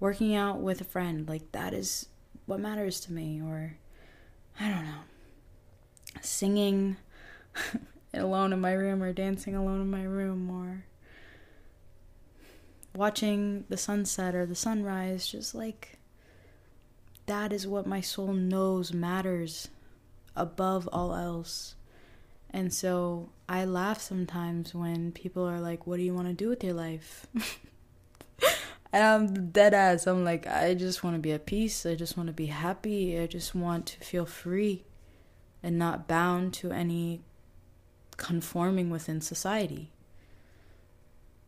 [0.00, 2.06] working out with a friend, like, that is
[2.46, 3.40] what matters to me.
[3.40, 3.76] Or,
[4.58, 5.00] I don't know,
[6.20, 6.96] singing
[8.14, 10.84] alone in my room or dancing alone in my room or
[12.94, 15.98] watching the sunset or the sunrise, just like
[17.26, 19.68] that is what my soul knows matters
[20.36, 21.74] above all else.
[22.50, 26.48] And so I laugh sometimes when people are like, What do you want to do
[26.48, 27.26] with your life?
[28.94, 30.06] and I'm dead ass.
[30.06, 31.84] I'm like, I just want to be at peace.
[31.84, 33.18] I just want to be happy.
[33.18, 34.84] I just want to feel free
[35.64, 37.20] and not bound to any
[38.16, 39.90] conforming within society.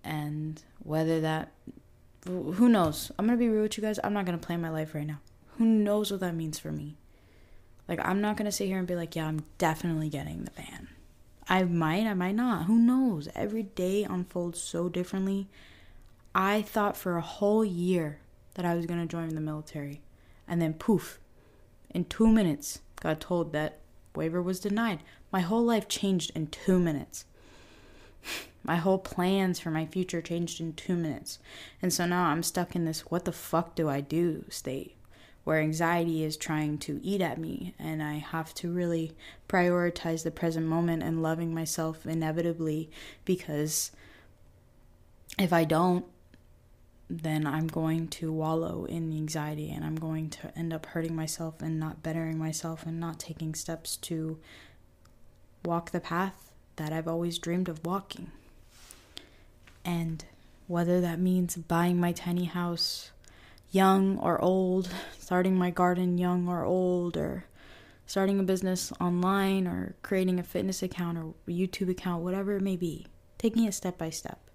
[0.02, 1.52] And whether that,
[2.26, 3.12] who knows?
[3.16, 4.00] I'm gonna be real with you guys.
[4.02, 5.20] I'm not gonna plan my life right now.
[5.58, 6.96] Who knows what that means for me?
[7.86, 10.88] Like, I'm not gonna sit here and be like, yeah, I'm definitely getting the van.
[11.48, 12.64] I might, I might not.
[12.64, 13.28] Who knows?
[13.36, 15.46] Every day unfolds so differently.
[16.38, 18.18] I thought for a whole year
[18.56, 20.02] that I was gonna join the military.
[20.46, 21.18] And then poof,
[21.88, 23.78] in two minutes, got told that
[24.14, 25.00] waiver was denied.
[25.32, 27.24] My whole life changed in two minutes.
[28.62, 31.38] My whole plans for my future changed in two minutes.
[31.80, 34.96] And so now I'm stuck in this what the fuck do I do state
[35.44, 39.12] where anxiety is trying to eat at me and I have to really
[39.48, 42.90] prioritize the present moment and loving myself inevitably
[43.24, 43.92] because
[45.38, 46.04] if I don't,
[47.08, 51.14] then I'm going to wallow in the anxiety and I'm going to end up hurting
[51.14, 54.38] myself and not bettering myself and not taking steps to
[55.64, 58.32] walk the path that I've always dreamed of walking.
[59.84, 60.24] And
[60.66, 63.12] whether that means buying my tiny house
[63.70, 67.44] young or old, starting my garden young or old, or
[68.04, 72.76] starting a business online, or creating a fitness account or YouTube account, whatever it may
[72.76, 73.06] be,
[73.38, 74.45] taking it step by step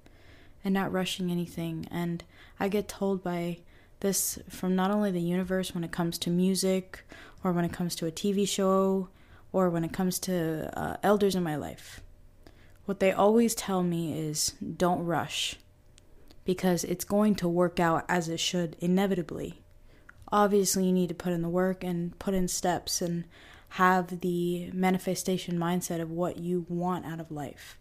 [0.63, 1.87] and not rushing anything.
[1.91, 2.23] And
[2.59, 3.59] I get told by
[4.01, 7.03] this from not only the universe when it comes to music
[7.43, 9.09] or when it comes to a TV show
[9.51, 12.01] or when it comes to uh, elders in my life.
[12.85, 15.55] What they always tell me is don't rush
[16.45, 19.61] because it's going to work out as it should inevitably.
[20.31, 23.25] Obviously, you need to put in the work and put in steps and
[23.75, 27.77] have the manifestation mindset of what you want out of life.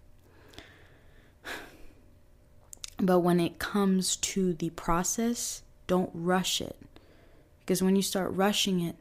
[3.00, 6.76] But when it comes to the process, don't rush it.
[7.60, 8.96] Because when you start rushing it,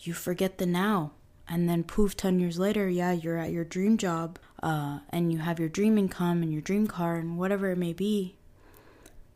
[0.00, 1.12] you forget the now.
[1.48, 5.38] And then poof, 10 years later, yeah, you're at your dream job uh, and you
[5.38, 8.36] have your dream income and your dream car and whatever it may be.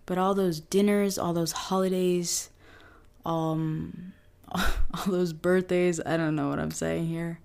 [0.06, 2.50] But all those dinners, all those holidays,
[3.24, 4.12] um,
[4.52, 7.38] all those birthdays, I don't know what I'm saying here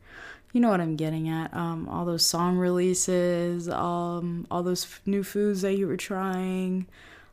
[0.56, 1.54] you know what I'm getting at.
[1.54, 6.88] Um, all those song releases, um, all those f- new foods that you were trying,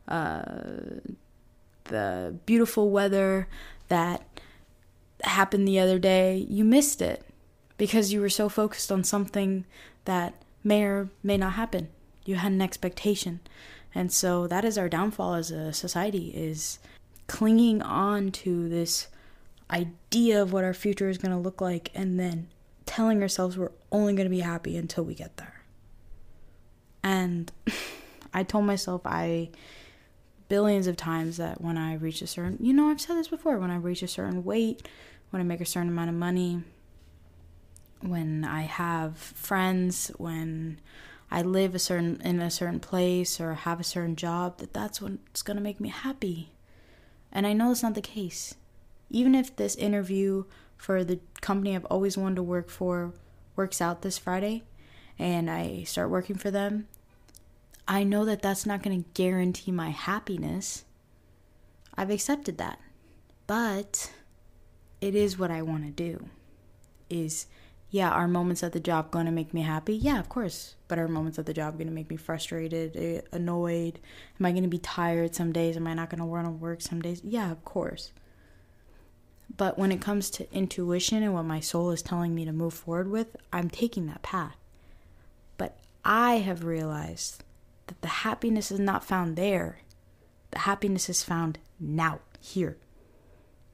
[0.09, 0.43] uh,
[1.85, 3.47] the beautiful weather
[3.87, 4.41] that
[5.23, 6.45] happened the other day.
[6.49, 7.25] You missed it
[7.77, 9.63] because you were so focused on something
[10.03, 11.87] that may or may not happen.
[12.25, 13.39] You had an expectation.
[13.95, 16.77] And so that is our downfall as a society is
[17.27, 19.07] clinging on to this
[19.71, 22.49] idea of what our future is going to look like and then
[22.85, 25.63] telling ourselves we're only going to be happy until we get there.
[27.03, 27.51] And
[28.33, 29.49] I told myself I
[30.49, 33.57] billions of times that when I reach a certain, you know, I've said this before,
[33.57, 34.87] when I reach a certain weight,
[35.29, 36.61] when I make a certain amount of money,
[38.01, 40.79] when I have friends, when
[41.31, 45.01] I live a certain in a certain place or have a certain job, that that's
[45.01, 46.51] what's going to make me happy.
[47.31, 48.53] And I know that's not the case.
[49.09, 50.43] Even if this interview
[50.83, 53.13] for the company I've always wanted to work for
[53.55, 54.63] works out this Friday
[55.17, 56.89] and I start working for them,
[57.87, 60.83] I know that that's not going to guarantee my happiness.
[61.95, 62.79] I've accepted that.
[63.47, 64.11] But
[64.99, 66.25] it is what I want to do.
[67.09, 67.45] Is
[67.89, 69.95] yeah, are moments at the job going to make me happy?
[69.95, 70.75] Yeah, of course.
[70.89, 74.01] But are moments at the job going to make me frustrated, annoyed?
[74.37, 75.77] Am I going to be tired some days?
[75.77, 77.21] Am I not going to want to work some days?
[77.23, 78.11] Yeah, of course.
[79.55, 82.73] But when it comes to intuition and what my soul is telling me to move
[82.73, 84.55] forward with, I'm taking that path.
[85.57, 87.43] But I have realized
[87.87, 89.79] that the happiness is not found there.
[90.51, 92.77] The happiness is found now, here.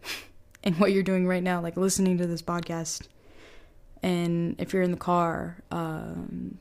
[0.64, 3.08] and what you're doing right now, like listening to this podcast.
[4.02, 6.58] And if you're in the car, um,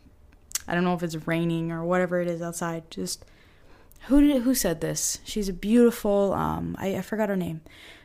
[0.66, 3.24] I don't know if it's raining or whatever it is outside, just
[4.06, 5.18] who did who said this?
[5.24, 7.62] She's a beautiful um I, I forgot her name.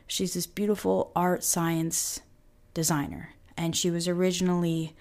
[0.07, 2.21] She's this beautiful art science
[2.73, 3.33] designer.
[3.55, 4.95] And she was originally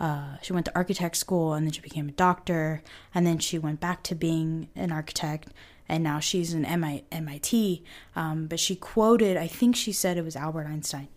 [0.00, 2.82] uh, she went to architect school and then she became a doctor
[3.14, 5.48] and then she went back to being an architect
[5.88, 7.84] and now she's in MIT.
[8.16, 11.08] Um, but she quoted, I think she said it was Albert Einstein.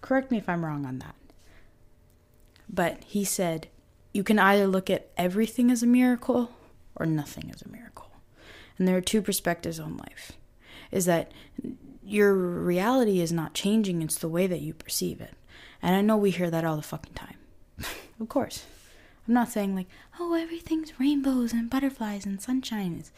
[0.00, 1.16] Correct me if I'm wrong on that.
[2.68, 3.68] But he said,
[4.14, 6.50] you can either look at everything as a miracle
[6.96, 8.10] or nothing as a miracle.
[8.78, 10.32] And there are two perspectives on life.
[10.90, 11.30] Is that
[12.04, 15.34] your reality is not changing, it's the way that you perceive it.
[15.82, 17.36] And I know we hear that all the fucking time.
[18.20, 18.64] of course.
[19.26, 19.86] I'm not saying like,
[20.20, 22.96] oh, everything's rainbows and butterflies and sunshine.
[23.00, 23.12] It's,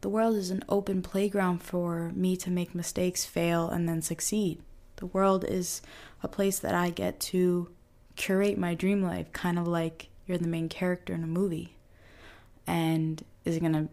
[0.00, 4.60] the world is an open playground for me to make mistakes, fail, and then succeed.
[4.96, 5.80] The world is
[6.22, 7.70] a place that I get to
[8.16, 11.76] curate my dream life, kind of like you're the main character in a movie.
[12.66, 13.88] And is it going to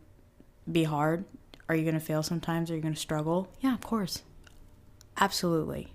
[0.69, 1.25] be hard?
[1.67, 2.69] Are you going to fail sometimes?
[2.69, 3.49] Are you going to struggle?
[3.59, 4.23] Yeah, of course.
[5.17, 5.93] Absolutely.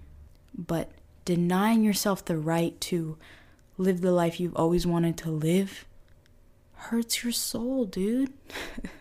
[0.56, 0.90] But
[1.24, 3.16] denying yourself the right to
[3.78, 5.86] live the life you've always wanted to live
[6.74, 8.32] hurts your soul, dude.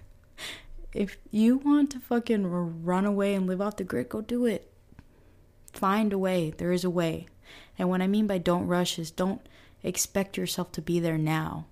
[0.94, 2.46] if you want to fucking
[2.84, 4.72] run away and live off the grid, go do it.
[5.72, 6.54] Find a way.
[6.58, 7.28] There is a way.
[7.78, 9.42] And what I mean by don't rush is don't
[9.82, 11.66] expect yourself to be there now.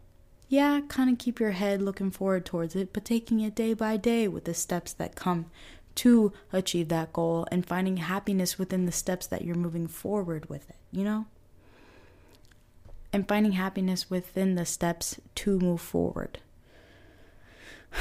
[0.50, 3.98] Yeah, kind of keep your head looking forward towards it, but taking it day by
[3.98, 5.48] day with the steps that come
[5.96, 10.70] to achieve that goal and finding happiness within the steps that you're moving forward with
[10.70, 11.26] it, you know?
[13.12, 16.40] And finding happiness within the steps to move forward.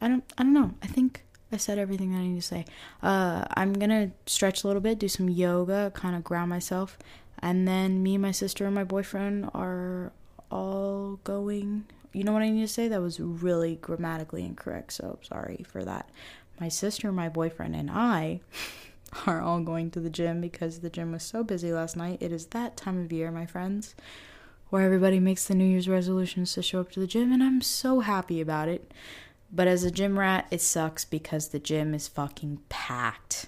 [0.00, 0.74] I don't I don't know.
[0.82, 2.66] I think I said everything that I need to say.
[3.02, 6.98] Uh, I'm gonna stretch a little bit, do some yoga, kind of ground myself,
[7.40, 10.12] and then me, my sister, and my boyfriend are
[10.50, 11.84] all going.
[12.12, 12.88] You know what I need to say?
[12.88, 16.10] That was really grammatically incorrect, so sorry for that.
[16.60, 18.40] My sister, my boyfriend, and I
[19.26, 22.18] are all going to the gym because the gym was so busy last night.
[22.20, 23.94] It is that time of year, my friends,
[24.70, 27.60] where everybody makes the New Year's resolutions to show up to the gym, and I'm
[27.60, 28.92] so happy about it.
[29.50, 33.46] But as a gym rat, it sucks because the gym is fucking packed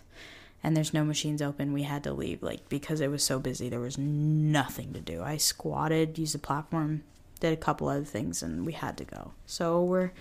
[0.63, 1.73] and there's no machines open.
[1.73, 3.69] We had to leave like because it was so busy.
[3.69, 5.23] There was nothing to do.
[5.23, 7.03] I squatted, used the platform,
[7.41, 9.33] did a couple other things and we had to go.
[9.47, 10.13] So we're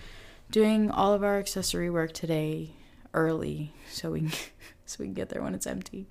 [0.50, 2.70] doing all of our accessory work today
[3.12, 4.30] early so we can,
[4.86, 6.06] so we can get there when it's empty.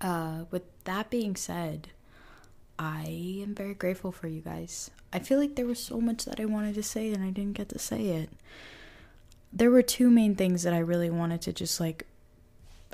[0.00, 1.88] Uh, with that being said,
[2.78, 4.90] I am very grateful for you guys.
[5.12, 7.52] I feel like there was so much that I wanted to say and I didn't
[7.52, 8.30] get to say it.
[9.52, 12.06] There were two main things that I really wanted to just like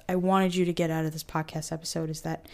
[0.08, 2.46] I wanted you to get out of this podcast episode is that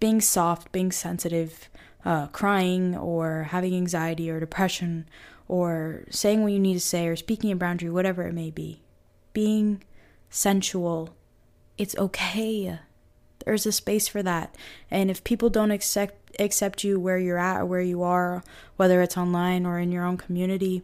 [0.00, 1.68] being soft, being sensitive,
[2.04, 5.08] uh, crying or having anxiety or depression
[5.48, 8.82] or saying what you need to say or speaking a boundary, whatever it may be,
[9.32, 9.82] being
[10.28, 11.14] sensual,
[11.78, 12.78] it's okay
[13.46, 14.54] there's a space for that.
[14.90, 18.42] And if people don't accept accept you where you're at or where you are,
[18.76, 20.82] whether it's online or in your own community,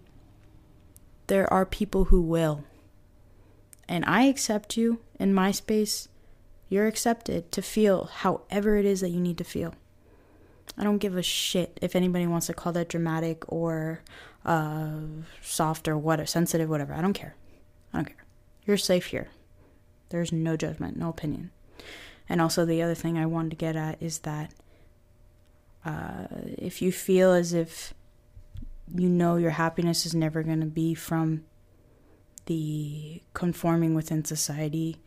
[1.27, 2.65] there are people who will.
[3.93, 6.09] And I accept you in my space.
[6.71, 9.75] You're accepted to feel however it is that you need to feel.
[10.79, 14.01] I don't give a shit if anybody wants to call that dramatic or
[14.47, 14.93] uh,
[15.43, 16.95] soft or what, sensitive, whatever.
[16.95, 17.35] I don't care.
[17.93, 18.25] I don't care.
[18.65, 19.29] You're safe here.
[20.09, 21.51] There's no judgment, no opinion.
[22.31, 24.55] And also, the other thing I wanted to get at is that
[25.85, 27.93] uh, if you feel as if
[28.95, 31.45] you know your happiness is never going to be from
[32.47, 34.99] the conforming within society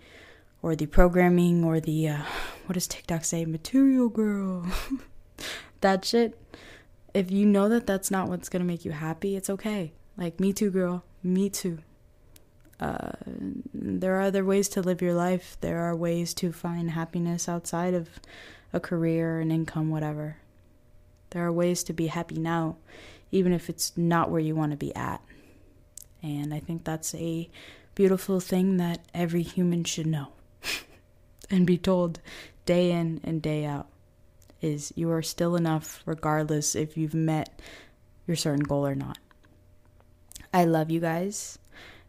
[0.62, 2.22] or the programming or the uh,
[2.66, 3.46] what does TikTok say?
[3.46, 4.66] Material girl.
[5.82, 6.40] that shit.
[7.14, 9.94] If you know that that's not what's gonna make you happy, it's okay.
[10.18, 11.04] Like, me too, girl.
[11.24, 11.80] Me too.
[12.80, 13.12] Uh,
[13.74, 15.58] there are other ways to live your life.
[15.62, 18.10] There are ways to find happiness outside of
[18.74, 20.38] a career, an income, whatever.
[21.30, 22.78] There are ways to be happy now,
[23.32, 25.22] even if it's not where you want to be at.
[26.26, 27.50] And I think that's a
[27.94, 30.30] beautiful thing that every human should know
[31.52, 32.20] and be told
[32.66, 33.88] day in and day out
[34.60, 37.62] is you are still enough regardless if you've met
[38.26, 39.20] your certain goal or not.
[40.52, 41.60] I love you guys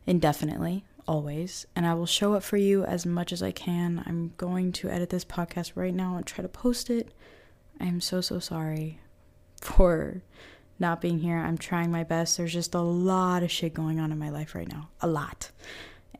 [0.07, 4.03] indefinitely, always, and I will show up for you as much as I can.
[4.07, 7.13] I'm going to edit this podcast right now and try to post it.
[7.79, 9.01] I am so, so sorry
[9.61, 10.23] for
[10.79, 11.39] not being here.
[11.39, 12.37] I'm trying my best.
[12.37, 14.89] There's just a lot of shit going on in my life right now.
[15.01, 15.51] A lot.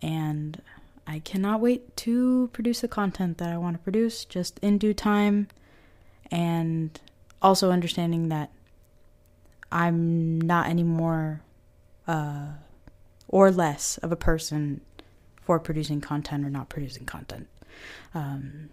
[0.03, 0.63] And
[1.07, 4.95] I cannot wait to produce the content that I want to produce just in due
[4.95, 5.49] time
[6.31, 6.99] and
[7.41, 8.51] also understanding that
[9.71, 11.43] I'm not anymore
[12.09, 12.47] uh,
[13.29, 14.81] or less of a person
[15.43, 17.49] for producing content or not producing content.
[18.15, 18.71] Um,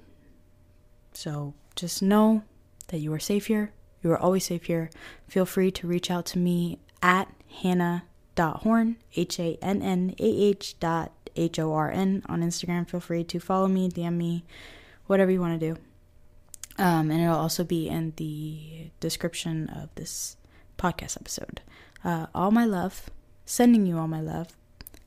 [1.14, 2.44] so just know
[2.88, 3.72] that you are safe here.
[4.04, 4.90] You are always safe here.
[5.28, 10.80] Feel free to reach out to me at hannah.horn, H A N N A H
[10.80, 12.88] dot H O R N on Instagram.
[12.88, 14.44] Feel free to follow me, DM me,
[15.08, 15.80] whatever you want to do.
[16.78, 20.38] Um, and it'll also be in the description of this
[20.78, 21.62] podcast episode.
[22.04, 23.10] Uh, all my love
[23.46, 24.56] sending you all my love.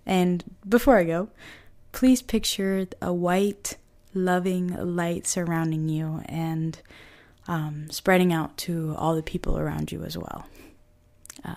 [0.05, 1.29] And before I go,
[1.93, 3.77] please picture a white,
[4.15, 6.81] loving light surrounding you and
[7.49, 10.47] um, spreading out to all the people around you as well.
[11.45, 11.55] Uh,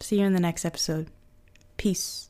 [0.00, 1.08] see you in the next episode.
[1.76, 2.27] Peace.